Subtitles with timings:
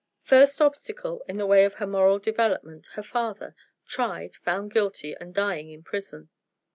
[0.23, 3.55] "First obstacle in the way of her moral development, her father
[3.85, 6.29] tried, found guilty, and dying in prison.